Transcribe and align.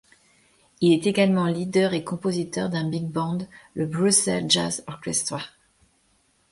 Il 0.79 0.93
est 0.93 1.05
également 1.05 1.45
leader 1.45 1.93
et 1.93 2.03
compositeur 2.03 2.71
d’un 2.71 2.89
big 2.89 3.05
band, 3.07 3.37
le 3.75 3.85
Brussels 3.85 4.49
Jazz 4.49 4.83
Orchestra. 4.87 5.43